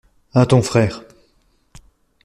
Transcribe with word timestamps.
À 0.33 0.47
ton 0.47 0.63
frère. 0.63 1.03